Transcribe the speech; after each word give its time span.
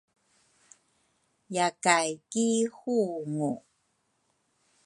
Yakay 1.55 2.11
ki 2.31 2.47
hungu 2.77 3.51